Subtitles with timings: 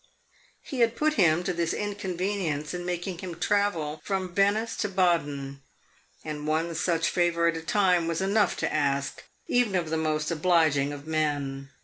[0.63, 5.61] He had put him to this inconvenience in making him travel from Venice to Baden,
[6.25, 10.31] and one such favor at a time was enough to ask, even of the most
[10.31, 11.69] obliging of men.